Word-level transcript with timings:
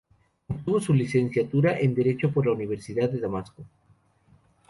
Obtuvo 0.47 0.79
su 0.81 0.95
licenciatura 0.95 1.79
en 1.79 1.93
Derecho 1.93 2.31
por 2.33 2.47
la 2.47 2.53
Universidad 2.53 3.07
de 3.11 3.19
Damasco. 3.19 3.63